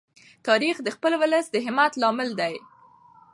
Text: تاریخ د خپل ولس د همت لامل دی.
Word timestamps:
تاریخ 0.47 0.75
د 0.83 0.87
خپل 0.95 1.13
ولس 1.21 1.45
د 1.51 1.55
همت 1.65 1.91
لامل 2.01 2.29
دی. 2.39 2.53